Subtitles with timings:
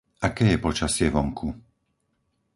[0.27, 1.47] Aké je počasie vonku?